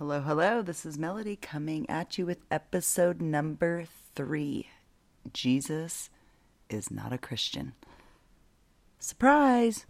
[0.00, 0.62] Hello, hello.
[0.62, 3.84] This is Melody coming at you with episode number
[4.14, 4.68] three
[5.30, 6.08] Jesus
[6.70, 7.74] is not a Christian.
[8.98, 9.84] Surprise!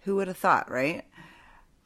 [0.00, 1.04] Who would have thought, right?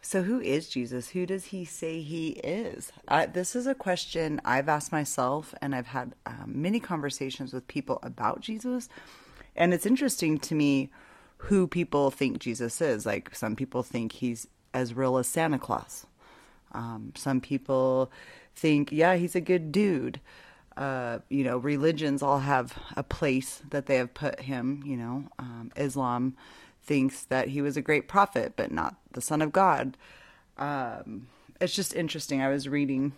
[0.00, 1.10] So, who is Jesus?
[1.10, 2.92] Who does he say he is?
[3.34, 7.98] This is a question I've asked myself, and I've had um, many conversations with people
[8.02, 8.88] about Jesus.
[9.54, 10.88] And it's interesting to me
[11.36, 13.04] who people think Jesus is.
[13.04, 16.06] Like, some people think he's as real as Santa Claus.
[16.72, 18.10] Um, some people
[18.54, 20.20] think, yeah, he's a good dude.
[20.76, 24.82] Uh, you know, religions all have a place that they have put him.
[24.84, 26.36] You know, um, Islam
[26.82, 29.96] thinks that he was a great prophet, but not the son of God.
[30.58, 31.28] Um,
[31.60, 32.42] it's just interesting.
[32.42, 33.12] I was reading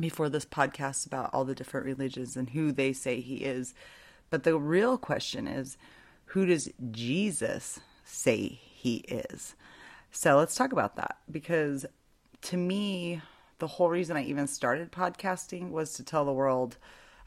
[0.00, 3.74] before this podcast about all the different religions and who they say he is.
[4.30, 5.76] But the real question is
[6.26, 9.54] who does Jesus say he is?
[10.10, 11.86] So let's talk about that because
[12.42, 13.20] to me,
[13.58, 16.76] the whole reason I even started podcasting was to tell the world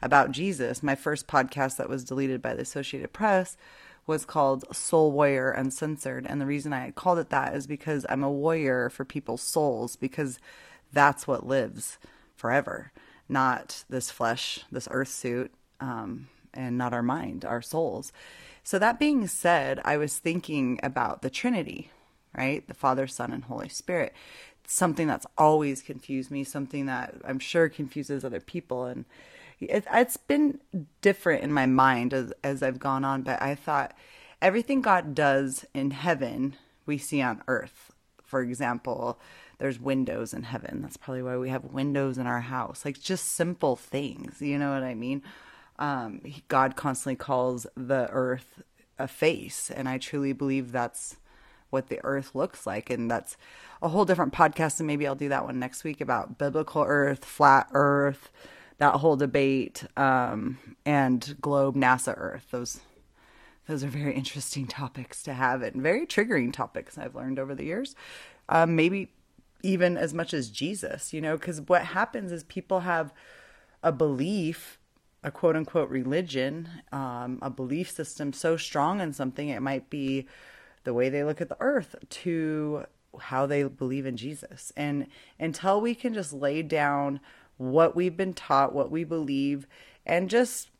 [0.00, 0.82] about Jesus.
[0.82, 3.56] My first podcast that was deleted by the Associated Press
[4.06, 6.26] was called Soul Warrior Uncensored.
[6.26, 9.94] And the reason I called it that is because I'm a warrior for people's souls,
[9.96, 10.38] because
[10.92, 11.98] that's what lives
[12.34, 12.92] forever,
[13.28, 18.12] not this flesh, this earth suit, um, and not our mind, our souls.
[18.64, 21.90] So, that being said, I was thinking about the Trinity,
[22.36, 22.66] right?
[22.66, 24.12] The Father, Son, and Holy Spirit.
[24.72, 28.86] Something that's always confused me, something that I'm sure confuses other people.
[28.86, 29.04] And
[29.60, 30.60] it, has been
[31.02, 33.92] different in my mind as, as I've gone on, but I thought
[34.40, 36.56] everything God does in heaven,
[36.86, 37.92] we see on earth.
[38.24, 39.18] For example,
[39.58, 40.80] there's windows in heaven.
[40.80, 42.86] That's probably why we have windows in our house.
[42.86, 45.22] Like just simple things, you know what I mean?
[45.78, 48.62] Um, God constantly calls the earth
[48.98, 51.16] a face, and I truly believe that's
[51.72, 52.90] what the earth looks like.
[52.90, 53.36] And that's
[53.80, 57.24] a whole different podcast, and maybe I'll do that one next week about biblical earth,
[57.24, 58.30] flat earth,
[58.78, 62.46] that whole debate, um, and globe, NASA, Earth.
[62.50, 62.80] Those
[63.66, 67.64] those are very interesting topics to have and very triggering topics I've learned over the
[67.64, 67.94] years.
[68.48, 69.12] Um, maybe
[69.62, 73.12] even as much as Jesus, you know, because what happens is people have
[73.82, 74.78] a belief,
[75.22, 80.26] a quote unquote religion, um, a belief system so strong in something, it might be
[80.84, 82.84] the way they look at the earth to
[83.18, 84.72] how they believe in Jesus.
[84.76, 85.06] And
[85.38, 87.20] until we can just lay down
[87.56, 89.66] what we've been taught, what we believe,
[90.06, 90.70] and just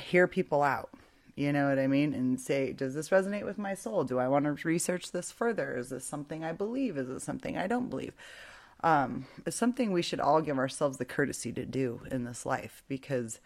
[0.00, 0.90] hear people out.
[1.34, 2.14] You know what I mean?
[2.14, 4.02] And say, does this resonate with my soul?
[4.02, 5.76] Do I want to research this further?
[5.76, 6.96] Is this something I believe?
[6.96, 8.12] Is it something I don't believe?
[8.82, 12.82] Um, it's something we should all give ourselves the courtesy to do in this life
[12.88, 13.38] because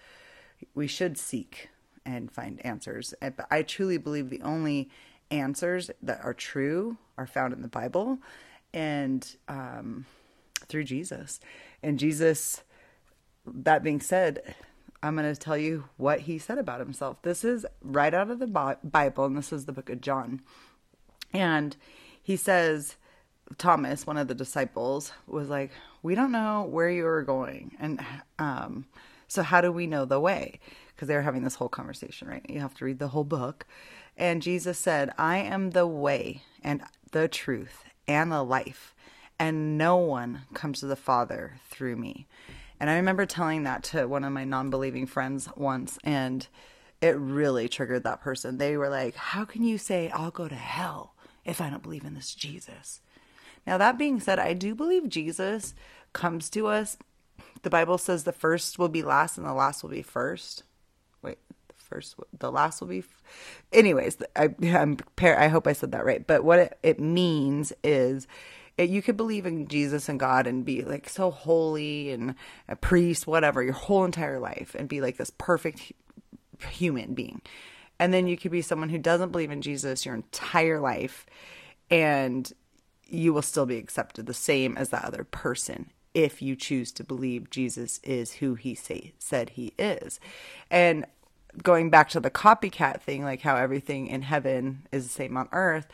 [0.74, 1.68] we should seek
[2.04, 3.14] and find answers.
[3.20, 4.90] But I truly believe the only
[5.32, 8.18] answers that are true are found in the Bible
[8.72, 10.06] and um,
[10.68, 11.40] through Jesus.
[11.82, 12.62] And Jesus,
[13.46, 14.54] that being said,
[15.02, 17.20] I'm going to tell you what he said about himself.
[17.22, 20.40] This is right out of the Bible, and this is the book of John.
[21.32, 21.76] And
[22.22, 22.96] he says,
[23.58, 25.72] Thomas, one of the disciples, was like,
[26.02, 27.76] We don't know where you are going.
[27.80, 28.00] And
[28.38, 28.86] um,
[29.26, 30.60] so, how do we know the way?
[30.94, 32.44] Because they were having this whole conversation, right?
[32.48, 33.66] You have to read the whole book.
[34.16, 38.94] And Jesus said, I am the way and the truth and the life
[39.42, 42.28] and no one comes to the Father through me.
[42.78, 46.46] And I remember telling that to one of my non believing friends once, and
[47.00, 48.58] it really triggered that person.
[48.58, 52.04] They were like, How can you say I'll go to hell if I don't believe
[52.04, 53.00] in this Jesus?
[53.66, 55.74] Now, that being said, I do believe Jesus
[56.12, 56.96] comes to us.
[57.62, 60.62] The Bible says the first will be last and the last will be first.
[61.92, 63.00] First, the last will be.
[63.00, 63.22] F-
[63.72, 66.26] Anyways, I, I'm, I hope I said that right.
[66.26, 68.26] But what it, it means is
[68.78, 72.34] it, you could believe in Jesus and God and be like so holy and
[72.66, 75.92] a priest, whatever, your whole entire life and be like this perfect
[76.70, 77.42] human being.
[77.98, 81.26] And then you could be someone who doesn't believe in Jesus your entire life
[81.90, 82.50] and
[83.06, 87.04] you will still be accepted the same as that other person if you choose to
[87.04, 90.20] believe Jesus is who he say, said he is.
[90.70, 91.04] And
[91.62, 95.48] going back to the copycat thing, like how everything in heaven is the same on
[95.52, 95.86] earth,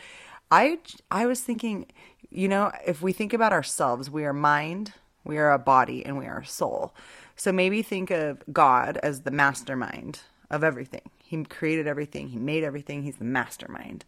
[0.50, 0.78] I
[1.10, 1.86] I was thinking
[2.30, 4.92] you know, if we think about ourselves, we are mind,
[5.24, 6.94] we are a body, and we are a soul.
[7.36, 10.20] So maybe think of God as the mastermind
[10.50, 11.10] of everything.
[11.18, 14.04] He created everything, he made everything, he's the mastermind.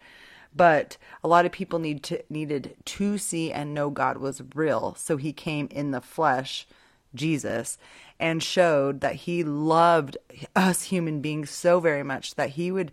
[0.54, 4.94] But a lot of people need to needed to see and know God was real,
[4.98, 6.66] so he came in the flesh,
[7.14, 7.78] Jesus,
[8.20, 10.16] and showed that he loved
[10.54, 12.92] us human beings so very much that he would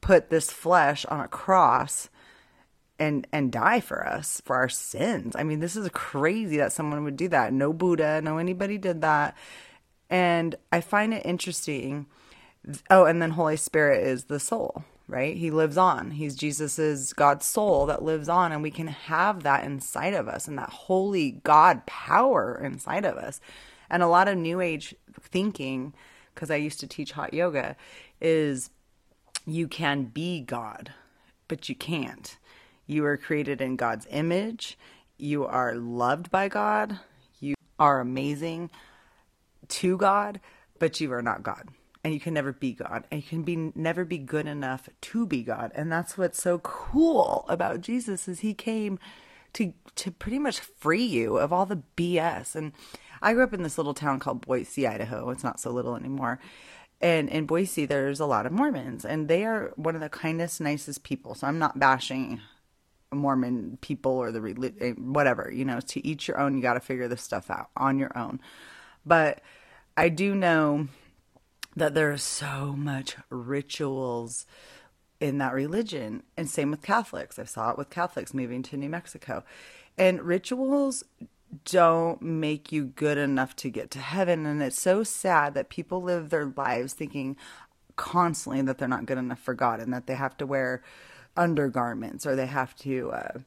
[0.00, 2.08] put this flesh on a cross
[2.98, 5.36] and and die for us for our sins.
[5.36, 7.52] I mean, this is crazy that someone would do that.
[7.52, 9.36] No Buddha, no anybody did that.
[10.08, 12.06] And I find it interesting.
[12.90, 15.36] Oh, and then Holy Spirit is the soul, right?
[15.36, 16.12] He lives on.
[16.12, 20.48] He's Jesus's God's soul that lives on and we can have that inside of us
[20.48, 23.40] and that holy God power inside of us.
[23.90, 25.94] And a lot of new age thinking
[26.34, 27.76] because I used to teach hot yoga
[28.20, 28.70] is
[29.44, 30.92] you can be God,
[31.48, 32.36] but you can't.
[32.86, 34.78] You are created in God's image.
[35.16, 37.00] You are loved by God.
[37.40, 38.70] You are amazing
[39.68, 40.40] to God,
[40.78, 41.68] but you are not God.
[42.04, 43.04] And you can never be God.
[43.10, 45.72] And you can be never be good enough to be God.
[45.74, 48.98] And that's what's so cool about Jesus is he came
[49.54, 52.54] to to pretty much free you of all the BS.
[52.54, 52.72] And
[53.22, 55.30] I grew up in this little town called Boise, Idaho.
[55.30, 56.38] It's not so little anymore.
[57.00, 60.60] And in Boise, there's a lot of Mormons, and they are one of the kindest,
[60.60, 61.34] nicest people.
[61.34, 62.40] So I'm not bashing
[63.12, 65.50] Mormon people or the eh, whatever.
[65.52, 66.56] You know, to each your own.
[66.56, 68.40] You got to figure this stuff out on your own.
[69.06, 69.40] But
[69.96, 70.88] I do know
[71.76, 74.44] that there's so much rituals
[75.20, 77.38] in that religion, and same with Catholics.
[77.38, 79.44] I saw it with Catholics moving to New Mexico,
[79.96, 81.04] and rituals
[81.64, 84.46] don't make you good enough to get to heaven.
[84.46, 87.36] And it's so sad that people live their lives thinking
[87.96, 90.82] constantly that they're not good enough for God and that they have to wear
[91.36, 93.38] undergarments or they have to, uh,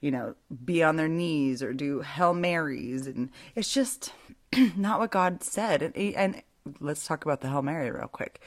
[0.00, 0.34] you know,
[0.64, 3.06] be on their knees or do Hail Marys.
[3.06, 4.12] And it's just
[4.76, 5.82] not what God said.
[5.82, 6.42] And, and
[6.80, 8.40] let's talk about the Hail Mary real quick.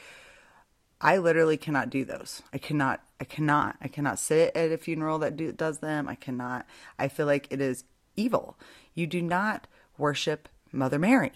[1.01, 2.41] I literally cannot do those.
[2.51, 3.01] I cannot.
[3.21, 3.77] I cannot.
[3.81, 6.09] I cannot sit at a funeral that do, does them.
[6.09, 6.65] I cannot.
[6.97, 7.85] I feel like it is
[8.17, 8.57] evil.
[8.99, 9.65] You do not
[9.97, 11.31] worship Mother Mary.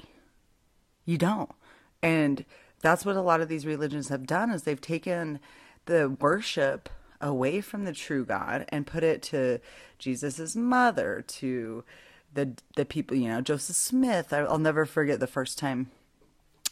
[1.06, 1.50] You don't.
[2.02, 2.44] And
[2.82, 5.40] that's what a lot of these religions have done is they've taken
[5.86, 6.90] the worship
[7.22, 9.60] away from the true God and put it to
[9.98, 11.86] Jesus's mother, to
[12.34, 14.34] the the people, you know, Joseph Smith.
[14.34, 15.90] I'll never forget the first time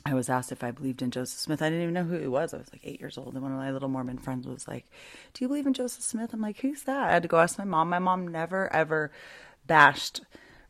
[0.06, 1.62] I was asked if I believed in Joseph Smith.
[1.62, 2.54] I didn't even know who he was.
[2.54, 4.92] I was like eight years old, and one of my little Mormon friends was like,
[5.34, 7.58] "Do you believe in Joseph Smith?" I'm like, "Who's that?" I had to go ask
[7.58, 7.90] my mom.
[7.90, 9.10] My mom never ever
[9.66, 10.22] bashed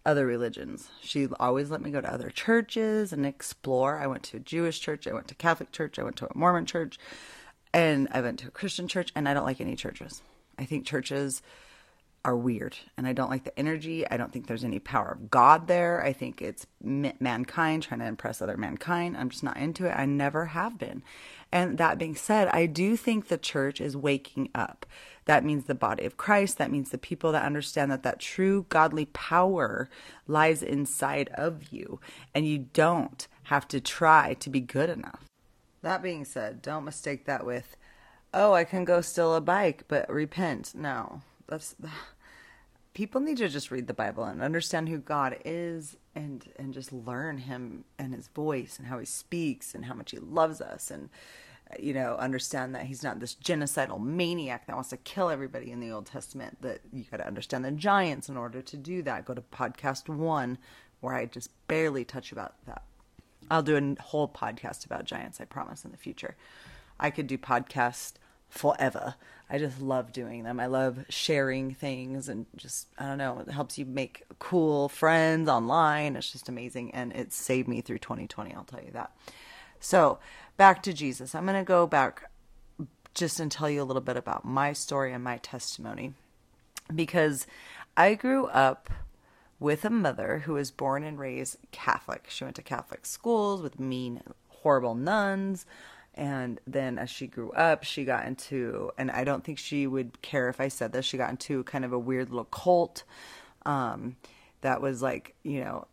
[0.06, 0.90] other religions.
[1.02, 4.00] She always let me go to other churches and explore.
[4.00, 6.28] I went to a Jewish church, I went to a Catholic church, I went to
[6.28, 6.98] a Mormon church,
[7.74, 10.22] and I went to a Christian church, and I don't like any churches.
[10.58, 11.42] I think churches
[12.24, 14.08] are weird and I don't like the energy.
[14.08, 16.04] I don't think there's any power of God there.
[16.04, 19.18] I think it's mankind trying to impress other mankind.
[19.18, 19.94] I'm just not into it.
[19.98, 21.02] I never have been.
[21.52, 24.86] And that being said, I do think the church is waking up.
[25.26, 26.58] That means the body of Christ.
[26.58, 29.90] That means the people that understand that that true godly power
[30.28, 32.00] lies inside of you
[32.36, 35.26] and you don't have to try to be good enough.
[35.82, 37.76] That being said, don't mistake that with,
[38.34, 40.74] oh, I can go steal a bike, but repent.
[40.76, 41.76] No, that's
[42.94, 46.92] people need to just read the Bible and understand who God is and and just
[46.92, 50.90] learn him and his voice and how he speaks and how much he loves us
[50.90, 51.10] and
[51.80, 55.80] you know understand that he's not this genocidal maniac that wants to kill everybody in
[55.80, 59.26] the Old Testament that you got to understand the giants in order to do that.
[59.26, 60.58] Go to podcast 1
[61.02, 62.84] where I just barely touch about that.
[63.50, 66.36] I'll do a whole podcast about giants I promise in the future.
[67.00, 68.14] I could do podcast
[68.52, 69.16] forever.
[69.52, 70.62] I just love doing them.
[70.62, 75.50] I love sharing things and just, I don't know, it helps you make cool friends
[75.50, 76.16] online.
[76.16, 76.92] It's just amazing.
[76.92, 79.12] And it saved me through 2020, I'll tell you that.
[79.82, 80.20] So,
[80.56, 81.36] back to Jesus.
[81.36, 82.32] I'm going to go back
[83.14, 86.14] just and tell you a little bit about my story and my testimony
[86.96, 87.46] because
[87.98, 88.90] I grew up
[89.60, 92.28] with a mother who was born and raised Catholic.
[92.30, 95.66] She went to Catholic schools with mean, horrible nuns.
[96.14, 100.22] And then as she grew up, she got into, and I don't think she would
[100.22, 103.04] care if I said this, she got into kind of a weird little cult
[103.66, 104.18] um,
[104.60, 105.88] that was like, you know,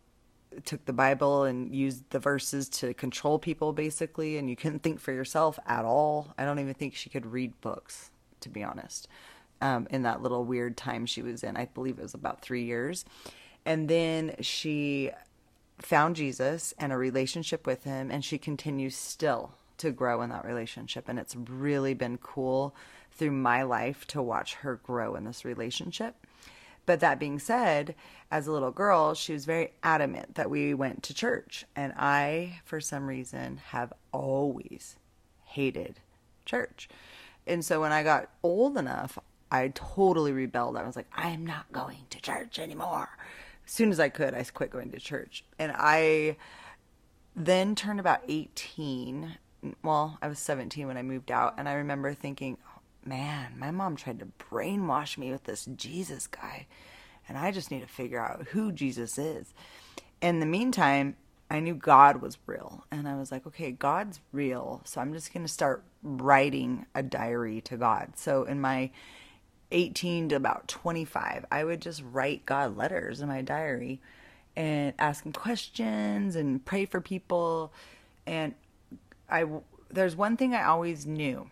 [0.64, 4.98] took the Bible and used the verses to control people basically, and you couldn't think
[4.98, 6.34] for yourself at all.
[6.37, 8.10] I don't even think she could read books,
[8.40, 9.06] to be honest,
[9.60, 11.56] um, in that little weird time she was in.
[11.56, 13.04] I believe it was about three years.
[13.64, 15.10] And then she
[15.78, 20.44] found Jesus and a relationship with him, and she continues still to grow in that
[20.44, 21.08] relationship.
[21.08, 22.75] And it's really been cool
[23.12, 26.14] through my life to watch her grow in this relationship.
[26.87, 27.94] But that being said,
[28.30, 31.66] as a little girl, she was very adamant that we went to church.
[31.76, 34.97] And I, for some reason, have always
[35.44, 36.00] hated
[36.47, 36.88] church.
[37.47, 39.18] And so when I got old enough,
[39.50, 40.76] I totally rebelled.
[40.76, 43.08] I was like, I am not going to church anymore.
[43.66, 45.44] As soon as I could, I quit going to church.
[45.58, 46.37] And I
[47.37, 49.37] then turned about 18
[49.82, 52.58] well, I was 17 when I moved out, and I remember thinking,
[53.04, 56.66] man, my mom tried to brainwash me with this Jesus guy,
[57.28, 59.52] and I just need to figure out who Jesus is.
[60.20, 61.16] In the meantime,
[61.50, 65.32] I knew God was real, and I was like, okay, God's real, so I'm just
[65.32, 68.12] going to start writing a diary to God.
[68.16, 68.90] So in my
[69.70, 74.00] 18 to about 25, I would just write God letters in my diary
[74.56, 77.72] and ask him questions and pray for people.
[78.26, 78.54] And
[79.28, 79.44] I,
[79.90, 81.50] there's one thing I always knew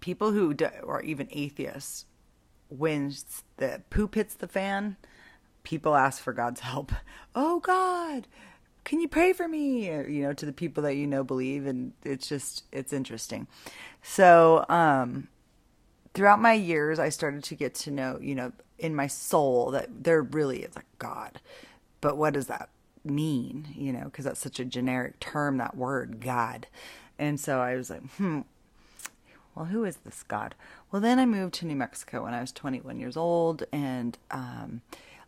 [0.00, 2.06] people who, do, or even atheists,
[2.68, 3.14] when
[3.56, 4.96] the poop hits the fan,
[5.62, 6.92] people ask for God's help.
[7.34, 8.26] Oh, God,
[8.82, 9.86] can you pray for me?
[9.86, 11.66] You know, to the people that you know believe.
[11.66, 13.46] And it's just, it's interesting.
[14.02, 15.28] So, um,
[16.14, 20.02] throughout my years, I started to get to know, you know, in my soul that
[20.02, 21.40] there really is a God.
[22.00, 22.70] But what is that
[23.10, 23.68] mean?
[23.74, 26.66] You know, because that's such a generic term, that word, God.
[27.18, 28.40] And so I was like, hmm,
[29.54, 30.54] well, who is this God?
[30.90, 34.82] Well, then I moved to New Mexico when I was 21 years old and um,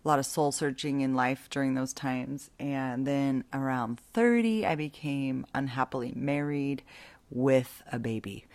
[0.04, 2.50] a lot of soul searching in life during those times.
[2.60, 6.82] And then around 30, I became unhappily married
[7.28, 8.46] with a baby.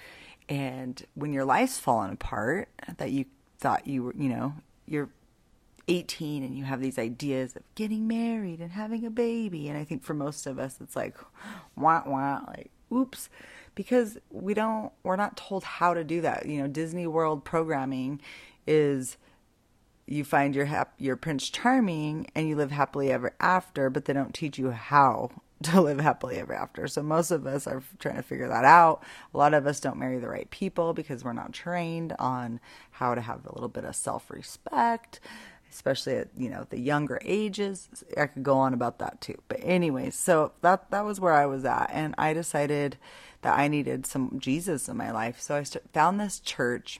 [0.47, 3.25] And when your life's fallen apart, that you
[3.57, 4.53] thought you were, you know,
[4.85, 5.09] you're
[5.87, 9.67] 18 and you have these ideas of getting married and having a baby.
[9.67, 11.15] And I think for most of us, it's like,
[11.75, 13.29] wah, wah, like, oops,
[13.75, 16.45] because we don't, we're not told how to do that.
[16.45, 18.21] You know, Disney World programming
[18.67, 19.17] is
[20.07, 24.13] you find your hap- your Prince Charming and you live happily ever after, but they
[24.13, 25.31] don't teach you how
[25.63, 26.87] to live happily ever after.
[26.87, 29.03] So most of us are trying to figure that out.
[29.33, 32.59] A lot of us don't marry the right people because we're not trained on
[32.91, 35.19] how to have a little bit of self-respect,
[35.75, 37.89] especially at, you know, the younger ages.
[38.17, 39.35] I could go on about that too.
[39.49, 42.97] But anyways, so that that was where I was at and I decided
[43.41, 45.39] that I needed some Jesus in my life.
[45.39, 46.99] So I st- found this church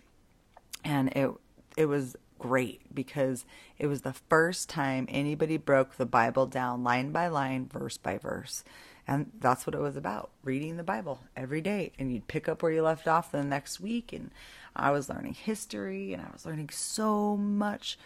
[0.83, 1.31] and it
[1.77, 3.45] it was great because
[3.77, 8.17] it was the first time anybody broke the Bible down line by line, verse by
[8.17, 8.63] verse.
[9.07, 11.91] And that's what it was about reading the Bible every day.
[11.99, 14.11] And you'd pick up where you left off the next week.
[14.11, 14.31] And
[14.75, 17.97] I was learning history and I was learning so much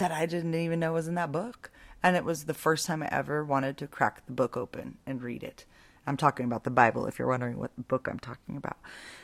[0.00, 1.70] that I didn't even know was in that book.
[2.02, 5.22] And it was the first time I ever wanted to crack the book open and
[5.22, 5.64] read it.
[6.06, 8.78] I'm talking about the Bible if you're wondering what book I'm talking about.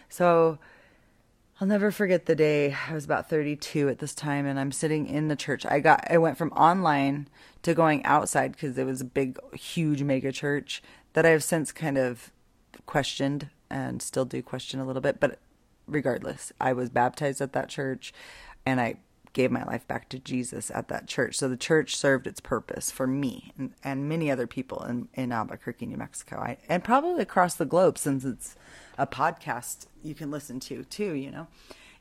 [0.09, 0.59] So
[1.61, 2.77] I'll never forget the day.
[2.89, 5.65] I was about 32 at this time and I'm sitting in the church.
[5.65, 7.29] I got I went from online
[7.63, 10.83] to going outside because it was a big huge mega church
[11.15, 12.31] that I have since kind of
[12.85, 15.39] questioned and still do question a little bit, but
[15.87, 18.13] regardless, I was baptized at that church
[18.67, 18.97] and I
[19.37, 21.37] gave my life back to Jesus at that church.
[21.37, 25.31] So the church served its purpose for me and, and many other people in, in
[25.31, 28.57] Albuquerque, New Mexico, I, and probably across the globe since it's
[28.97, 31.49] a podcast you can listen to too, you know.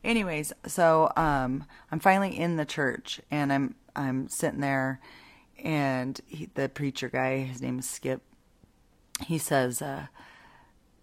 [0.01, 5.01] Anyways, so um, I'm finally in the church and I'm I'm sitting there,
[5.61, 8.21] and he, the preacher guy, his name is Skip.
[9.25, 10.07] He says, uh,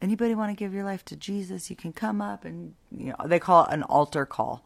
[0.01, 1.69] "Anybody want to give your life to Jesus?
[1.69, 4.65] You can come up and you know they call it an altar call."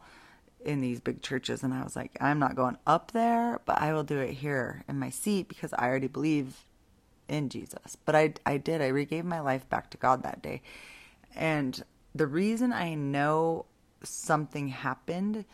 [0.67, 3.93] In these big churches and I was like, I'm not going up there, but I
[3.93, 6.65] will do it here in my seat because I already believe
[7.27, 7.97] in Jesus.
[8.05, 8.81] But I I did.
[8.81, 10.61] I regave my life back to God that day.
[11.35, 11.83] And
[12.13, 13.65] the reason I know
[14.03, 15.45] something happened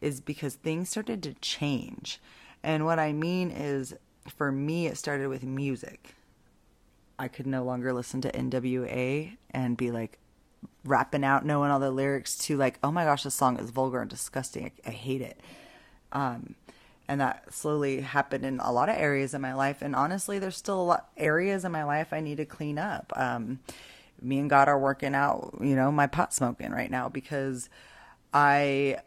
[0.00, 2.20] is because things started to change.
[2.62, 3.94] And what I mean is,
[4.28, 6.14] for me, it started with music.
[7.18, 10.18] I could no longer listen to NWA and be like
[10.84, 14.00] rapping out, knowing all the lyrics to like, oh my gosh, this song is vulgar
[14.00, 14.72] and disgusting.
[14.86, 15.40] I, I hate it.
[16.12, 16.54] Um,
[17.08, 19.82] and that slowly happened in a lot of areas in my life.
[19.82, 23.12] And honestly, there's still a lot areas in my life I need to clean up.
[23.16, 23.58] Um,
[24.22, 27.68] me and God are working out, you know, my pot smoking right now because
[28.32, 28.98] I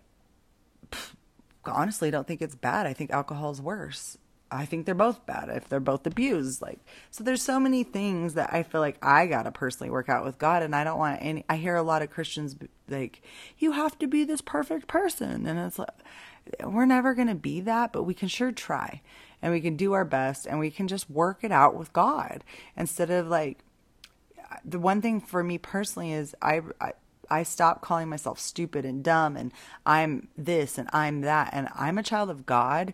[1.65, 2.85] honestly don't think it's bad.
[2.85, 4.17] I think alcohol is worse.
[4.53, 6.62] I think they're both bad if they're both abused.
[6.62, 6.79] Like,
[7.10, 10.38] so there's so many things that I feel like I gotta personally work out with
[10.38, 11.43] God, and I don't want any.
[11.50, 12.55] I hear a lot of Christians
[12.88, 13.22] like,
[13.57, 15.89] "You have to be this perfect person," and it's like,
[16.63, 19.01] we're never gonna be that, but we can sure try,
[19.41, 22.43] and we can do our best, and we can just work it out with God
[22.77, 23.60] instead of like
[24.63, 26.93] the one thing for me personally is I, I
[27.29, 27.43] I
[27.81, 29.51] calling myself stupid and dumb and
[29.86, 32.93] I'm this and I'm that and I'm a child of God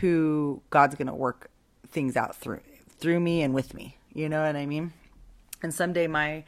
[0.00, 1.50] who God's going to work
[1.88, 2.60] things out through
[2.98, 3.96] through me and with me.
[4.12, 4.92] You know what I mean?
[5.62, 6.44] And someday my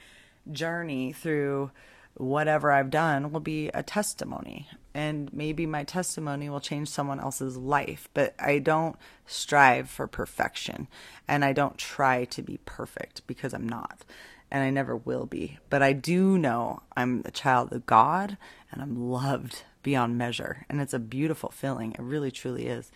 [0.51, 1.71] journey through
[2.15, 4.69] whatever I've done will be a testimony.
[4.95, 8.09] And maybe my testimony will change someone else's life.
[8.13, 8.97] But I don't
[9.27, 10.89] strive for perfection.
[11.27, 14.05] And I don't try to be perfect because I'm not
[14.53, 15.59] and I never will be.
[15.71, 18.37] But I do know I'm a child of God
[18.71, 20.67] and I'm loved beyond measure.
[20.69, 21.93] And it's a beautiful feeling.
[21.93, 22.93] It really, truly is.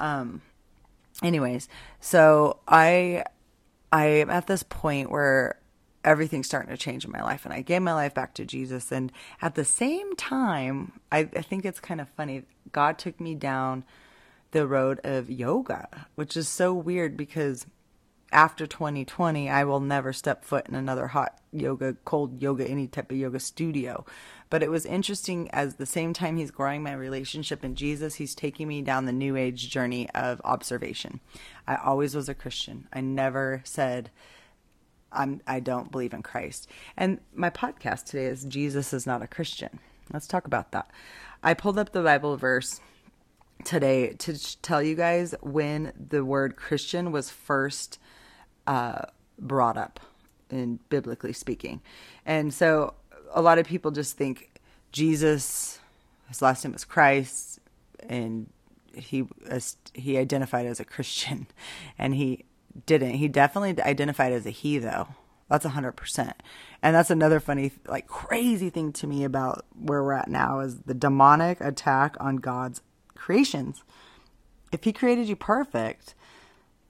[0.00, 0.42] Um,
[1.22, 1.68] anyways,
[2.00, 3.24] so I,
[3.92, 5.58] I am at this point where
[6.04, 8.92] everything's starting to change in my life and I gave my life back to Jesus.
[8.92, 9.12] And
[9.42, 12.44] at the same time, I, I think it's kind of funny.
[12.72, 13.84] God took me down
[14.52, 17.66] the road of yoga, which is so weird because
[18.32, 23.10] after 2020, I will never step foot in another hot yoga, cold yoga, any type
[23.10, 24.04] of yoga studio.
[24.50, 28.34] But it was interesting as the same time he's growing my relationship in Jesus, he's
[28.34, 31.20] taking me down the new age journey of observation.
[31.66, 32.88] I always was a Christian.
[32.92, 34.10] I never said
[35.12, 36.68] I'm I don't believe in Christ.
[36.96, 39.80] And my podcast today is Jesus is not a Christian.
[40.12, 40.90] Let's talk about that.
[41.42, 42.80] I pulled up the Bible verse
[43.64, 47.98] today to tell you guys when the word Christian was first
[48.66, 49.02] uh,
[49.38, 50.00] brought up
[50.50, 51.80] in biblically speaking.
[52.24, 52.94] And so
[53.32, 54.60] a lot of people just think
[54.92, 55.78] Jesus,
[56.28, 57.60] his last name was Christ,
[58.08, 58.48] and
[58.94, 59.26] he
[59.94, 61.46] he identified as a Christian,
[61.98, 62.44] and he
[62.86, 63.14] didn't.
[63.14, 65.08] He definitely identified as a he though.
[65.48, 66.42] That's a hundred percent.
[66.82, 70.80] And that's another funny, like crazy thing to me about where we're at now is
[70.80, 72.82] the demonic attack on God's
[73.14, 73.82] creations.
[74.70, 76.14] If he created you perfect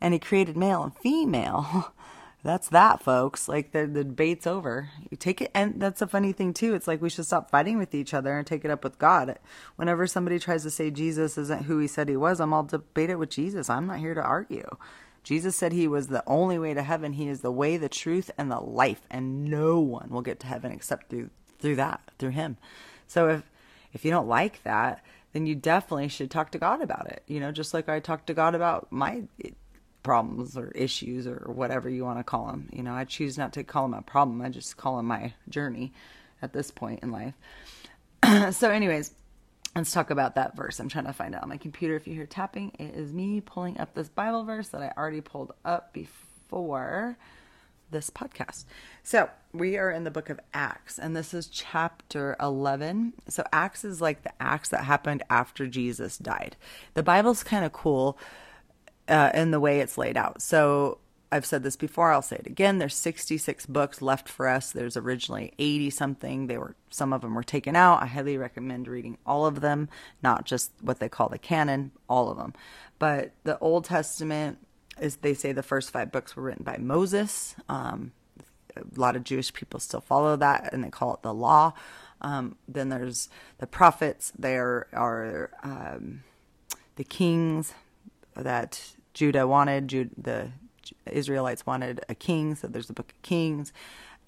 [0.00, 1.92] and he created male and female,
[2.44, 3.48] that's that, folks.
[3.48, 4.90] Like the, the debate's over.
[5.10, 6.74] You take it, and that's a funny thing too.
[6.74, 9.38] It's like we should stop fighting with each other and take it up with God.
[9.76, 13.10] Whenever somebody tries to say Jesus isn't who he said he was, I'm all debate
[13.10, 13.68] it with Jesus.
[13.68, 14.68] I'm not here to argue.
[15.24, 17.14] Jesus said he was the only way to heaven.
[17.14, 20.46] He is the way, the truth, and the life, and no one will get to
[20.46, 22.56] heaven except through through that, through him.
[23.08, 23.42] So if
[23.92, 27.22] if you don't like that, then you definitely should talk to God about it.
[27.26, 29.24] You know, just like I talked to God about my
[30.08, 32.66] problems or issues or whatever you want to call them.
[32.72, 34.40] You know, I choose not to call them a problem.
[34.40, 35.92] I just call them my journey
[36.40, 37.34] at this point in life.
[38.56, 39.12] so anyways,
[39.76, 40.80] Let's talk about that verse.
[40.80, 41.94] I'm trying to find out on my computer.
[41.94, 45.20] If you hear tapping, it is me pulling up this Bible verse that I already
[45.20, 47.18] pulled up before
[47.90, 48.64] this podcast.
[49.02, 53.12] So we are in the book of Acts, and this is chapter 11.
[53.28, 56.56] So Acts is like the acts that happened after Jesus died.
[56.94, 58.18] The Bible's kind of cool
[59.08, 60.42] uh, in the way it's laid out.
[60.42, 60.98] So
[61.30, 62.78] I've said this before, I'll say it again.
[62.78, 64.72] There's 66 books left for us.
[64.72, 66.46] There's originally 80 something.
[66.46, 68.02] They were some of them were taken out.
[68.02, 69.88] I highly recommend reading all of them,
[70.22, 72.54] not just what they call the canon, all of them.
[72.98, 74.58] But the Old Testament
[75.00, 77.54] is they say the first 5 books were written by Moses.
[77.68, 78.12] Um,
[78.76, 81.74] a lot of Jewish people still follow that and they call it the law.
[82.20, 84.32] Um, then there's the prophets.
[84.36, 86.24] There are um,
[86.96, 87.74] the kings
[88.34, 89.88] that Judah wanted.
[89.88, 90.52] Jude, the
[91.10, 93.72] Israelites wanted a king, so there's the Book of Kings.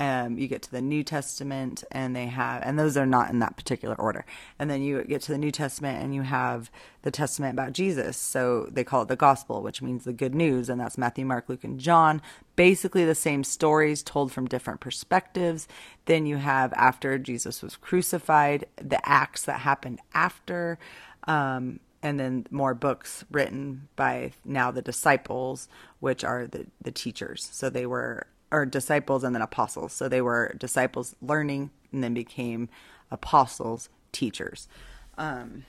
[0.01, 3.39] Um, you get to the New Testament, and they have, and those are not in
[3.39, 4.25] that particular order.
[4.59, 6.73] And then you get to the New Testament, and you have
[7.03, 8.17] the Testament about Jesus.
[8.17, 11.49] So they call it the Gospel, which means the good news, and that's Matthew, Mark,
[11.49, 12.21] Luke, and John.
[12.57, 15.69] Basically, the same stories told from different perspectives.
[16.07, 20.81] Then you have after Jesus was crucified, the acts that happened after.
[21.29, 25.69] Um, and then more books written by now the disciples,
[26.01, 27.49] which are the, the teachers.
[27.53, 29.93] So they were, or disciples and then apostles.
[29.93, 32.69] So they were disciples learning and then became
[33.11, 34.69] apostles, teachers.
[35.19, 35.65] Um,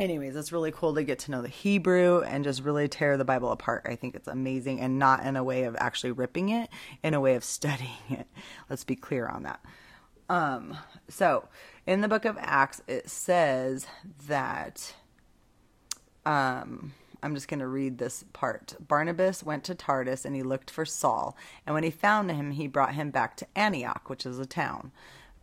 [0.00, 3.24] anyways, it's really cool to get to know the Hebrew and just really tear the
[3.24, 3.86] Bible apart.
[3.88, 6.70] I think it's amazing and not in a way of actually ripping it,
[7.02, 8.26] in a way of studying it.
[8.68, 9.60] Let's be clear on that.
[10.28, 10.76] Um,
[11.08, 11.48] so
[11.86, 13.86] in the book of Acts, it says
[14.26, 14.94] that
[16.26, 18.76] um, I'm just going to read this part.
[18.86, 21.36] Barnabas went to Tarsus and he looked for Saul.
[21.66, 24.92] And when he found him, he brought him back to Antioch, which is a town.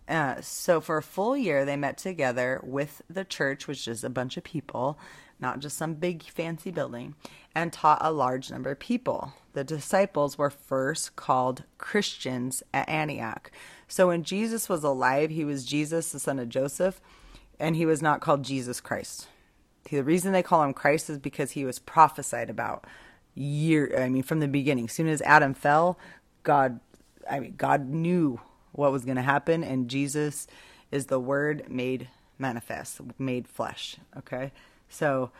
[0.07, 4.09] Uh, so for a full year, they met together with the church, which is a
[4.09, 4.99] bunch of people,
[5.39, 7.15] not just some big fancy building,
[7.55, 9.33] and taught a large number of people.
[9.53, 13.49] The disciples were first called Christians at Antioch.
[13.87, 16.99] So when Jesus was alive, he was Jesus, the son of Joseph,
[17.59, 19.27] and he was not called Jesus Christ
[19.89, 22.85] the reason they call him Christ is because he was prophesied about
[23.35, 24.85] year I mean from the beginning.
[24.85, 25.97] As soon as Adam fell,
[26.43, 26.79] God
[27.29, 28.39] I mean God knew
[28.71, 30.47] what was going to happen and Jesus
[30.91, 34.51] is the word made manifest, made flesh, okay?
[34.89, 35.31] So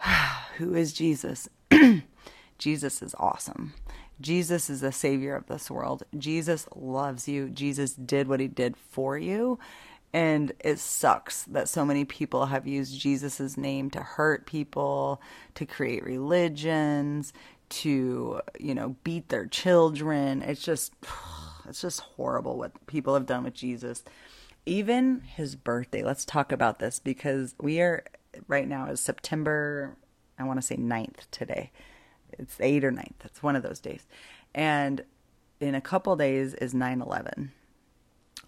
[0.56, 1.48] who is Jesus?
[2.58, 3.74] Jesus is awesome.
[4.20, 6.04] Jesus is the savior of this world.
[6.16, 7.48] Jesus loves you.
[7.48, 9.58] Jesus did what he did for you.
[10.12, 15.22] And it sucks that so many people have used Jesus' name to hurt people,
[15.54, 17.32] to create religions,
[17.70, 20.42] to, you know, beat their children.
[20.42, 20.92] It's just
[21.68, 24.04] it's just horrible what people have done with Jesus.
[24.66, 26.02] Even his birthday.
[26.02, 28.04] Let's talk about this because we are
[28.46, 29.96] right now is September
[30.38, 31.70] I want to say 9th today.
[32.38, 33.24] It's 8 or 9th.
[33.24, 34.06] It's one of those days.
[34.54, 35.04] And
[35.60, 37.50] in a couple days is 9/11.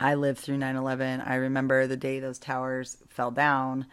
[0.01, 1.23] I lived through 9/11.
[1.27, 3.87] I remember the day those towers fell down.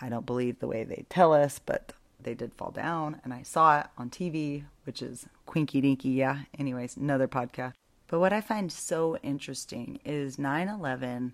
[0.00, 3.42] I don't believe the way they tell us, but they did fall down and I
[3.42, 6.10] saw it on TV, which is quinky dinky.
[6.10, 6.40] Yeah.
[6.58, 7.72] Anyways, another podcast.
[8.08, 11.32] But what I find so interesting is 9 11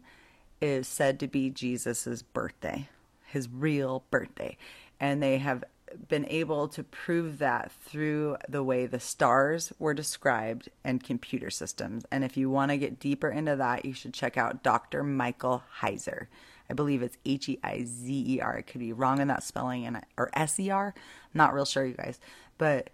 [0.60, 2.88] is said to be Jesus's birthday,
[3.26, 4.56] his real birthday.
[5.00, 5.64] And they have
[6.08, 12.04] been able to prove that through the way the stars were described and computer systems.
[12.10, 15.02] And if you want to get deeper into that, you should check out Dr.
[15.02, 16.26] Michael Heiser.
[16.70, 18.58] I believe it's H E I Z E R.
[18.58, 20.94] It could be wrong in that spelling and or S E R.
[21.34, 22.18] Not real sure, you guys,
[22.58, 22.90] but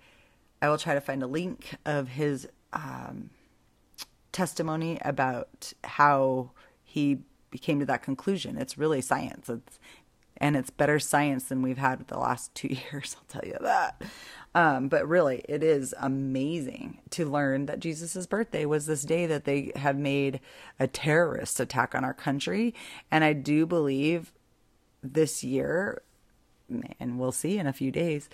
[0.61, 3.31] I will try to find a link of his um,
[4.33, 6.51] testimony about how
[6.83, 7.19] he
[7.61, 8.59] came to that conclusion.
[8.59, 9.49] It's really science.
[9.49, 9.79] It's
[10.39, 13.17] and it's better science than we've had the last two years.
[13.19, 14.03] I'll tell you that.
[14.55, 19.45] Um, but really, it is amazing to learn that Jesus' birthday was this day that
[19.45, 20.41] they have made
[20.81, 22.75] a terrorist attack on our country.
[23.11, 24.33] And I do believe
[25.03, 26.03] this year,
[26.99, 28.29] and we'll see in a few days,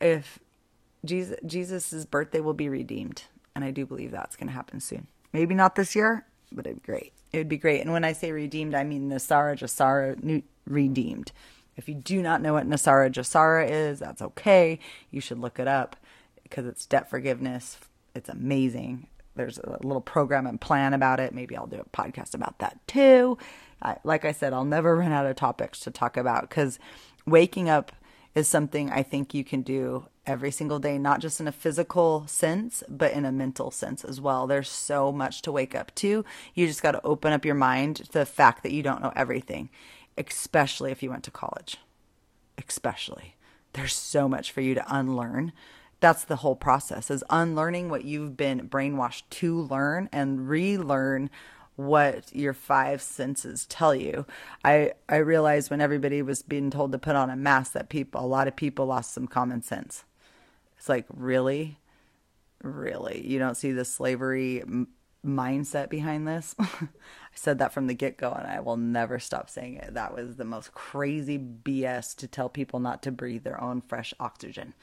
[0.00, 0.38] if
[1.04, 3.24] Jesus Jesus's birthday will be redeemed.
[3.54, 5.06] And I do believe that's going to happen soon.
[5.32, 7.12] Maybe not this year, but it'd be great.
[7.32, 7.80] It would be great.
[7.80, 11.32] And when I say redeemed, I mean NESARA GESARA redeemed.
[11.76, 14.78] If you do not know what NESARA GESARA is, that's okay.
[15.10, 15.96] You should look it up
[16.42, 17.78] because it's debt forgiveness.
[18.14, 19.08] It's amazing.
[19.34, 21.34] There's a little program and plan about it.
[21.34, 23.36] Maybe I'll do a podcast about that too.
[23.82, 26.78] I, like I said, I'll never run out of topics to talk about because
[27.26, 27.92] waking up
[28.34, 32.26] is something I think you can do every single day, not just in a physical
[32.26, 34.46] sense, but in a mental sense as well.
[34.46, 36.24] There's so much to wake up to.
[36.54, 39.12] You just got to open up your mind to the fact that you don't know
[39.14, 39.68] everything
[40.18, 41.78] especially if you went to college.
[42.68, 43.36] Especially.
[43.72, 45.52] There's so much for you to unlearn.
[46.00, 51.30] That's the whole process is unlearning what you've been brainwashed to learn and relearn
[51.76, 54.26] what your five senses tell you.
[54.64, 58.24] I I realized when everybody was being told to put on a mask that people
[58.24, 60.04] a lot of people lost some common sense.
[60.78, 61.78] It's like, really?
[62.62, 63.26] Really?
[63.26, 64.62] You don't see the slavery
[65.26, 66.54] mindset behind this.
[66.58, 66.88] I
[67.34, 69.94] said that from the get go, and I will never stop saying it.
[69.94, 74.14] That was the most crazy BS to tell people not to breathe their own fresh
[74.18, 74.74] oxygen.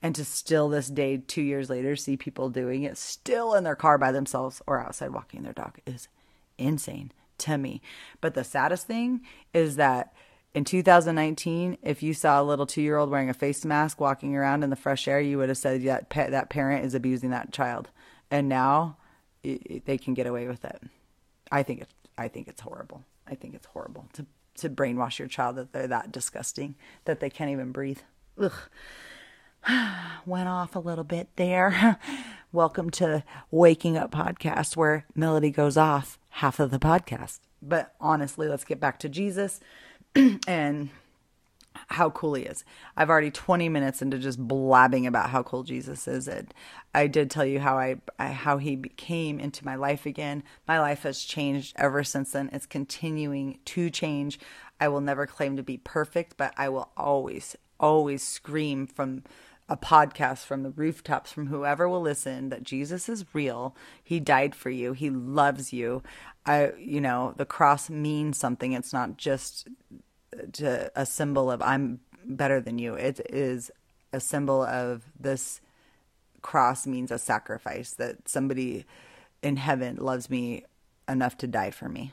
[0.00, 3.74] And to still this day, two years later, see people doing it still in their
[3.74, 6.08] car by themselves or outside walking their dog is
[6.56, 7.80] insane to me.
[8.20, 9.22] But the saddest thing
[9.52, 10.12] is that
[10.54, 14.36] in 2019, if you saw a little two year old wearing a face mask walking
[14.36, 17.52] around in the fresh air, you would have said that that parent is abusing that
[17.52, 17.90] child.
[18.30, 18.96] And now
[19.48, 20.82] it, they can get away with it.
[21.50, 23.04] I think it's I think it's horrible.
[23.26, 24.26] I think it's horrible to
[24.58, 28.00] to brainwash your child that they're that disgusting that they can't even breathe.
[28.40, 28.52] Ugh.
[30.26, 31.98] Went off a little bit there.
[32.52, 37.40] Welcome to Waking Up Podcast, where Melody goes off half of the podcast.
[37.60, 39.60] But honestly, let's get back to Jesus
[40.46, 40.90] and
[41.86, 42.64] how cool he is.
[42.96, 46.28] I've already 20 minutes into just blabbing about how cool Jesus is.
[46.28, 46.52] And
[46.94, 50.42] I did tell you how I, I, how he came into my life again.
[50.66, 52.50] My life has changed ever since then.
[52.52, 54.38] It's continuing to change.
[54.80, 59.22] I will never claim to be perfect, but I will always always scream from
[59.68, 63.76] a podcast from the rooftops from whoever will listen that Jesus is real.
[64.02, 64.94] He died for you.
[64.94, 66.02] He loves you.
[66.46, 68.72] I you know, the cross means something.
[68.72, 69.68] It's not just
[70.54, 72.94] to a symbol of I'm better than you.
[72.94, 73.70] It is
[74.12, 75.60] a symbol of this
[76.42, 78.84] cross means a sacrifice that somebody
[79.42, 80.64] in heaven loves me
[81.08, 82.12] enough to die for me.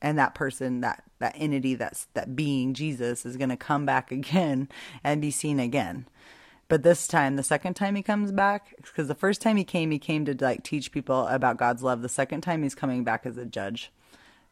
[0.00, 4.10] And that person, that that entity, that's that being Jesus is going to come back
[4.12, 4.68] again
[5.04, 6.06] and be seen again.
[6.68, 9.90] But this time, the second time he comes back, because the first time he came,
[9.90, 12.02] he came to like teach people about God's love.
[12.02, 13.92] The second time he's coming back as a judge.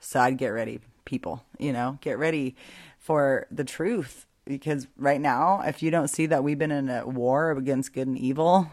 [0.01, 2.57] So I'd get ready, people, you know, get ready
[3.01, 7.07] for the truth because right now if you don't see that we've been in a
[7.07, 8.71] war against good and evil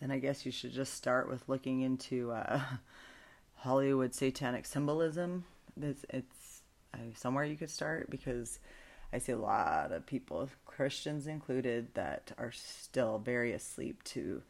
[0.00, 2.60] then i guess you should just start with looking into uh,
[3.56, 5.44] hollywood satanic symbolism.
[5.80, 6.62] It's, it's
[6.94, 8.60] uh, somewhere you could start because
[9.12, 14.42] i see a lot of people christians included that are still very asleep to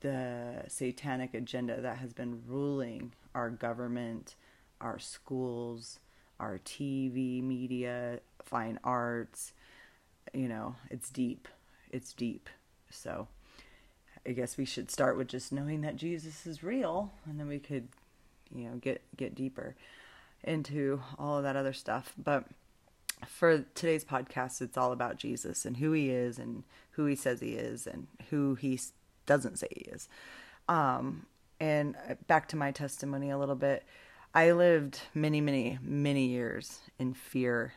[0.00, 4.36] the satanic agenda that has been ruling our government
[4.80, 5.98] our schools
[6.42, 9.52] our TV media, fine arts.
[10.34, 11.48] You know, it's deep.
[11.90, 12.48] It's deep.
[12.90, 13.28] So
[14.26, 17.58] I guess we should start with just knowing that Jesus is real, and then we
[17.58, 17.88] could,
[18.54, 19.74] you know, get get deeper
[20.44, 22.12] into all of that other stuff.
[22.18, 22.44] But
[23.26, 27.40] for today's podcast, it's all about Jesus and who he is and who he says
[27.40, 28.80] he is and who he
[29.26, 30.08] doesn't say he is.
[30.68, 31.26] Um,
[31.60, 31.94] and
[32.26, 33.84] back to my testimony a little bit.
[34.34, 37.74] I lived many, many, many years in fear.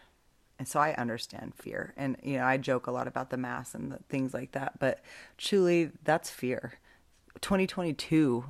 [0.57, 1.93] And so I understand fear.
[1.97, 4.79] And, you know, I joke a lot about the mass and the things like that.
[4.79, 5.01] But
[5.37, 6.75] truly, that's fear.
[7.41, 8.45] 2022,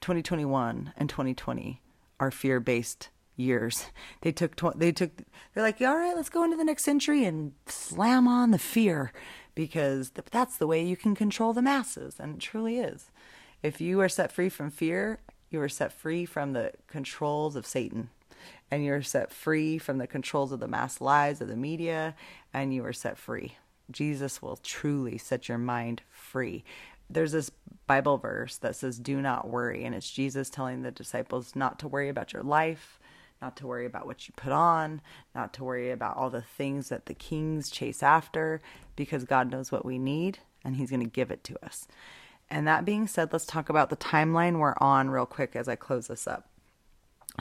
[0.00, 1.80] 2021, and 2020
[2.18, 3.86] are fear based years.
[4.22, 5.22] They took tw- they took
[5.54, 9.14] they're like, "All right, let's go into the next century and slam on the fear
[9.54, 13.10] because th- that's the way you can control the masses." And it truly is.
[13.62, 17.66] If you are set free from fear, you are set free from the controls of
[17.66, 18.10] Satan.
[18.70, 22.14] And you're set free from the controls of the mass lies of the media,
[22.54, 23.56] and you are set free.
[23.90, 26.64] Jesus will truly set your mind free
[27.10, 27.50] there's this
[27.86, 29.84] Bible verse that says, Do not worry.
[29.84, 33.00] And it's Jesus telling the disciples not to worry about your life,
[33.42, 35.00] not to worry about what you put on,
[35.34, 38.62] not to worry about all the things that the kings chase after,
[38.96, 41.88] because God knows what we need and He's going to give it to us.
[42.50, 45.76] And that being said, let's talk about the timeline we're on real quick as I
[45.76, 46.48] close this up.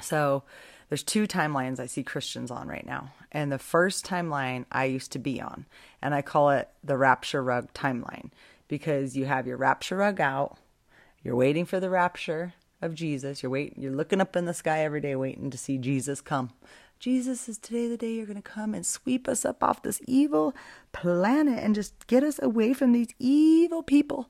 [0.01, 0.43] So,
[0.87, 3.11] there's two timelines I see Christians on right now.
[3.31, 5.65] And the first timeline I used to be on,
[6.01, 8.31] and I call it the rapture rug timeline
[8.67, 10.57] because you have your rapture rug out,
[11.23, 13.43] you're waiting for the rapture, of Jesus.
[13.43, 16.51] You're waiting, you're looking up in the sky every day waiting to see Jesus come.
[16.99, 20.01] Jesus is today the day you're going to come and sweep us up off this
[20.05, 20.53] evil
[20.91, 24.29] planet and just get us away from these evil people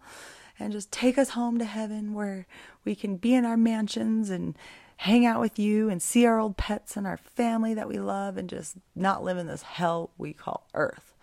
[0.59, 2.45] and just take us home to heaven where
[2.85, 4.57] we can be in our mansions and
[4.97, 8.37] hang out with you and see our old pets and our family that we love
[8.37, 11.15] and just not live in this hell we call earth.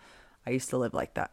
[0.45, 1.31] I used to live like that.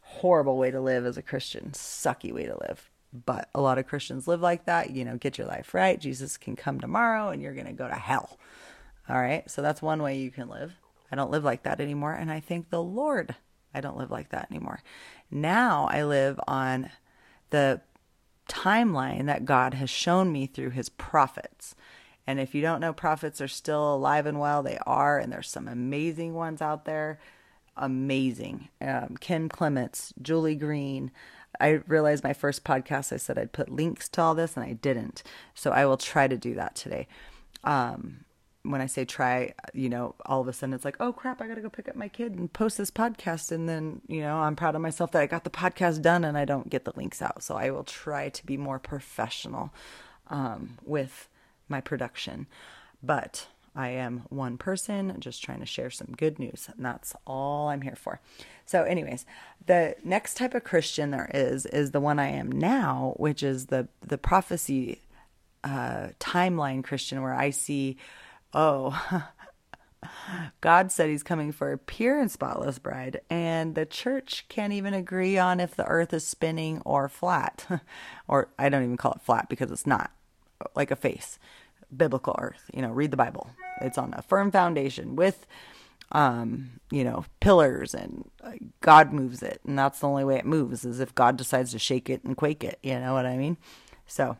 [0.00, 2.90] Horrible way to live as a Christian, sucky way to live
[3.24, 4.90] but a lot of Christians live like that.
[4.90, 5.98] You know, get your life right.
[5.98, 8.38] Jesus can come tomorrow and you're going to go to hell.
[9.08, 9.48] All right.
[9.50, 10.74] So that's one way you can live.
[11.10, 12.12] I don't live like that anymore.
[12.12, 13.34] And I thank the Lord
[13.76, 14.80] I don't live like that anymore.
[15.30, 16.88] Now I live on
[17.50, 17.80] the
[18.48, 21.74] timeline that God has shown me through his prophets.
[22.26, 24.62] And if you don't know, prophets are still alive and well.
[24.62, 25.18] They are.
[25.18, 27.18] And there's some amazing ones out there.
[27.76, 28.68] Amazing.
[28.80, 31.10] Um, Kim Clements, Julie Green,
[31.60, 34.74] I realized my first podcast, I said I'd put links to all this, and I
[34.74, 35.22] didn't.
[35.54, 37.08] So I will try to do that today.
[37.64, 38.25] Um,
[38.70, 41.48] when I say try, you know, all of a sudden it's like, oh crap, I
[41.48, 43.52] got to go pick up my kid and post this podcast.
[43.52, 46.36] And then, you know, I'm proud of myself that I got the podcast done and
[46.36, 47.42] I don't get the links out.
[47.42, 49.72] So I will try to be more professional
[50.28, 51.28] um, with
[51.68, 52.46] my production.
[53.02, 57.68] But I am one person just trying to share some good news, and that's all
[57.68, 58.20] I'm here for.
[58.64, 59.26] So, anyways,
[59.66, 63.66] the next type of Christian there is is the one I am now, which is
[63.66, 65.02] the the prophecy
[65.62, 67.98] uh, timeline Christian, where I see,
[68.52, 69.22] oh.
[70.60, 74.94] God said he's coming for a pure and spotless bride, and the church can't even
[74.94, 77.66] agree on if the earth is spinning or flat.
[78.28, 80.10] or I don't even call it flat because it's not
[80.74, 81.38] like a face
[81.94, 82.70] biblical earth.
[82.72, 83.50] You know, read the Bible.
[83.80, 85.46] It's on a firm foundation with,
[86.12, 90.46] um, you know, pillars, and uh, God moves it, and that's the only way it
[90.46, 92.78] moves is if God decides to shake it and quake it.
[92.82, 93.56] You know what I mean?
[94.06, 94.36] So,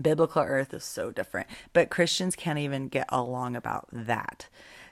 [0.00, 4.48] biblical earth is so different, but Christians can't even get along about that.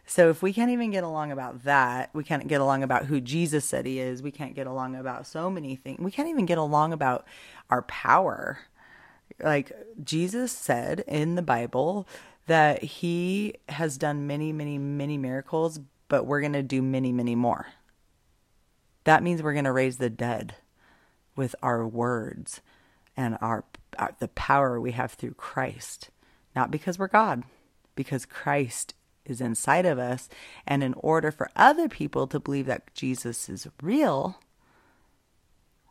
[0.06, 3.20] So if we can't even get along about that, we can't get along about who
[3.20, 4.22] Jesus said he is.
[4.22, 5.98] We can't get along about so many things.
[5.98, 7.26] We can't even get along about
[7.70, 8.58] our power
[9.42, 12.06] like Jesus said in the Bible
[12.46, 17.34] that he has done many, many, many miracles, but we're going to do many, many
[17.34, 17.68] more.
[19.04, 20.56] That means we're going to raise the dead
[21.34, 22.60] with our words
[23.16, 23.64] and our,
[23.98, 26.10] our the power we have through Christ.
[26.54, 27.44] Not because we're God,
[27.94, 30.28] because Christ is inside of us.
[30.66, 34.38] And in order for other people to believe that Jesus is real,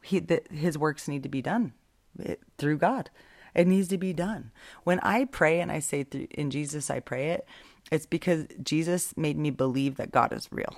[0.03, 1.73] he, that his works need to be done
[2.19, 3.09] it, through God.
[3.55, 4.51] It needs to be done.
[4.83, 7.47] When I pray and I say in Jesus I pray it,
[7.91, 10.75] it's because Jesus made me believe that God is real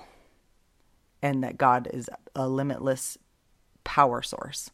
[1.22, 3.16] and that God is a limitless
[3.84, 4.70] power source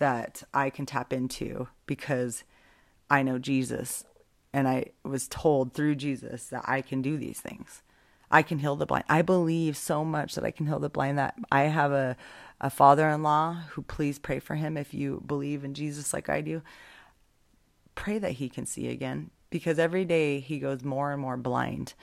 [0.00, 2.44] that I can tap into because
[3.08, 4.04] I know Jesus
[4.52, 7.82] and I was told through Jesus that I can do these things.
[8.30, 9.04] I can heal the blind.
[9.08, 12.16] I believe so much that I can heal the blind that I have a,
[12.60, 16.28] a father in law who please pray for him if you believe in Jesus like
[16.28, 16.62] I do
[17.94, 21.94] pray that he can see again because every day he goes more and more blind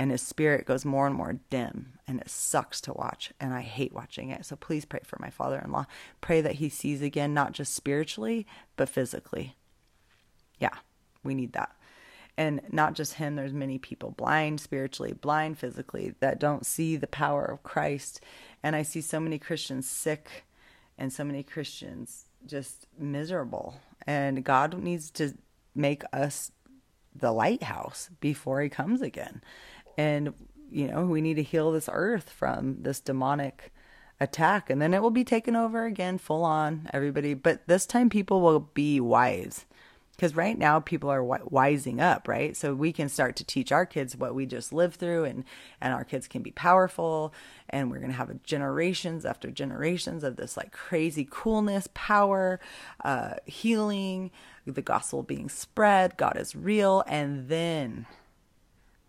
[0.00, 3.60] and his spirit goes more and more dim and it sucks to watch and i
[3.60, 4.46] hate watching it.
[4.46, 5.84] So please pray for my father-in-law.
[6.22, 9.56] Pray that he sees again not just spiritually but physically.
[10.58, 10.74] Yeah
[11.22, 11.76] we need that.
[12.38, 17.06] And not just him there's many people blind spiritually blind physically that don't see the
[17.06, 18.22] power of christ.
[18.62, 20.44] And i see so many christians sick
[20.96, 23.82] and so many christians just miserable.
[24.06, 25.34] And god needs to
[25.74, 26.52] make us
[27.14, 29.42] the lighthouse before he comes again.
[30.00, 30.32] And,
[30.70, 33.70] you know, we need to heal this earth from this demonic
[34.18, 34.70] attack.
[34.70, 37.34] And then it will be taken over again, full on, everybody.
[37.34, 39.66] But this time people will be wise.
[40.16, 42.56] Because right now people are wising up, right?
[42.56, 45.44] So we can start to teach our kids what we just lived through, and
[45.80, 47.32] and our kids can be powerful,
[47.70, 52.60] and we're gonna have generations after generations of this like crazy coolness, power,
[53.02, 54.30] uh, healing,
[54.66, 58.04] the gospel being spread, God is real, and then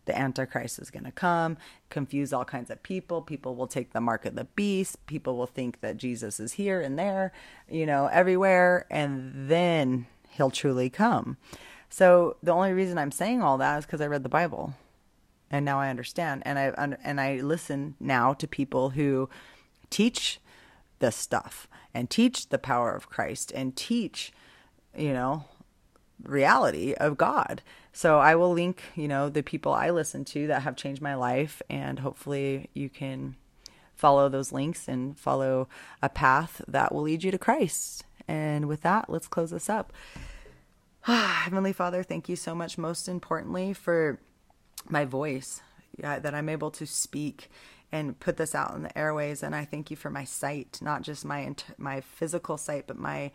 [0.06, 1.58] the antichrist is going to come
[1.90, 5.48] confuse all kinds of people people will take the mark of the beast people will
[5.48, 7.32] think that jesus is here and there
[7.70, 11.38] you know everywhere and then he'll truly come.
[11.90, 14.74] So the only reason i'm saying all that is because i read the bible
[15.50, 19.30] and now i understand and i and i listen now to people who
[19.90, 20.40] teach
[21.00, 24.32] this stuff and teach the power of christ and teach
[24.98, 25.46] you know,
[26.24, 27.62] reality of God.
[27.94, 31.16] So I will link, you know, the people I listen to that have changed my
[31.16, 33.36] life and hopefully you can
[33.96, 35.68] follow those links and follow
[36.02, 38.06] a path that will lead you to Christ.
[38.28, 39.92] And with that, let's close this up.
[41.02, 44.20] Heavenly Father, thank you so much most importantly for
[44.90, 45.62] my voice,
[45.98, 47.50] yeah, that I'm able to speak
[47.92, 51.02] and put this out in the airways and I thank you for my sight, not
[51.02, 53.32] just my my physical sight, but my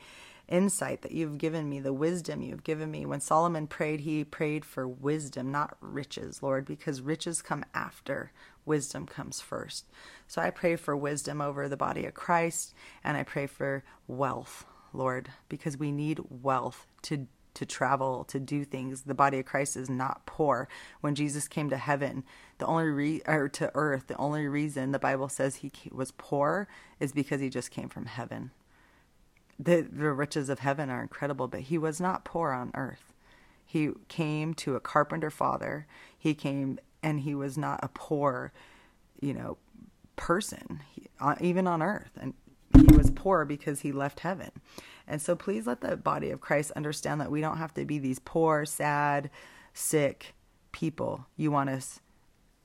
[0.49, 3.05] insight that you've given me, the wisdom you've given me.
[3.07, 8.33] When Solomon prayed, he prayed for wisdom, not riches, Lord, because riches come after,
[8.65, 9.87] wisdom comes first.
[10.27, 14.67] So I pray for wisdom over the body of Christ, and I pray for wealth,
[14.93, 19.01] Lord, because we need wealth to to travel, to do things.
[19.05, 20.69] The body of Christ is not poor.
[21.01, 22.23] When Jesus came to heaven,
[22.59, 26.69] the only re- or to earth, the only reason the Bible says he was poor
[27.01, 28.51] is because he just came from heaven
[29.59, 33.13] the, the riches of heaven are incredible, but he was not poor on earth.
[33.65, 35.87] He came to a carpenter father.
[36.17, 38.53] He came and he was not a poor,
[39.21, 39.59] you know,
[40.17, 42.11] person, he, uh, even on earth.
[42.21, 42.35] And
[42.75, 44.51] he was poor because he left heaven.
[45.07, 47.99] And so please let the body of Christ understand that we don't have to be
[47.99, 49.31] these poor, sad,
[49.73, 50.35] sick
[50.73, 51.27] people.
[51.37, 52.01] You want us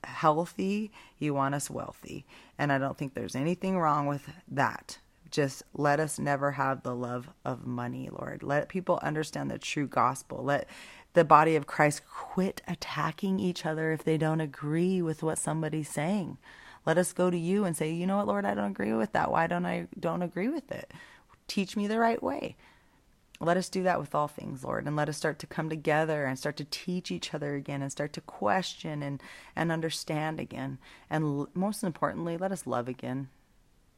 [0.04, 2.26] healthy, you want us wealthy.
[2.58, 4.98] And I don't think there's anything wrong with that
[5.32, 8.44] just let us never have the love of money, Lord.
[8.44, 10.44] Let people understand the true gospel.
[10.44, 10.68] Let
[11.14, 15.90] the body of Christ quit attacking each other if they don't agree with what somebody's
[15.90, 16.38] saying.
[16.86, 19.12] Let us go to you and say, "You know what, Lord, I don't agree with
[19.14, 19.32] that.
[19.32, 20.92] Why don't I don't agree with it?
[21.48, 22.56] Teach me the right way."
[23.40, 26.26] Let us do that with all things, Lord, and let us start to come together
[26.26, 29.22] and start to teach each other again and start to question and
[29.56, 30.78] and understand again.
[31.10, 33.30] And most importantly, let us love again.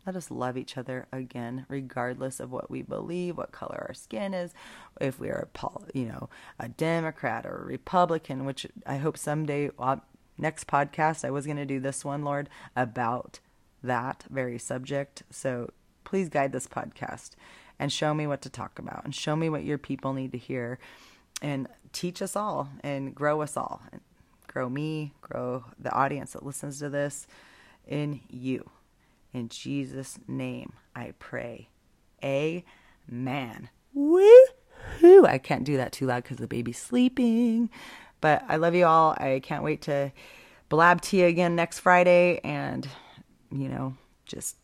[0.05, 4.33] Let us love each other again, regardless of what we believe, what color our skin
[4.33, 4.53] is,
[4.99, 8.45] if we are a you know a Democrat or a Republican.
[8.45, 9.97] Which I hope someday, uh,
[10.37, 13.39] next podcast, I was going to do this one, Lord, about
[13.81, 15.23] that very subject.
[15.29, 15.71] So
[16.03, 17.31] please guide this podcast
[17.79, 20.37] and show me what to talk about and show me what your people need to
[20.37, 20.79] hear
[21.41, 23.81] and teach us all and grow us all.
[24.47, 27.27] Grow me, grow the audience that listens to this
[27.87, 28.69] in you.
[29.33, 31.69] In Jesus' name, I pray.
[32.23, 33.69] Amen.
[33.95, 35.25] Woohoo!
[35.25, 37.69] I can't do that too loud because the baby's sleeping.
[38.21, 39.11] But I love you all.
[39.17, 40.11] I can't wait to
[40.69, 42.87] blab to you again next Friday and,
[43.51, 44.55] you know, just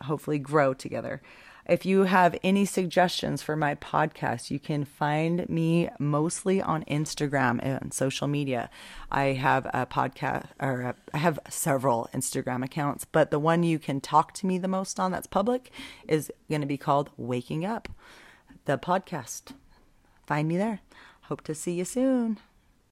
[0.00, 1.20] hopefully grow together.
[1.68, 7.60] If you have any suggestions for my podcast, you can find me mostly on Instagram
[7.62, 8.70] and social media.
[9.12, 13.78] I have a podcast, or a, I have several Instagram accounts, but the one you
[13.78, 15.70] can talk to me the most on that's public
[16.08, 17.90] is going to be called Waking Up,
[18.64, 19.52] the podcast.
[20.26, 20.80] Find me there.
[21.24, 22.38] Hope to see you soon.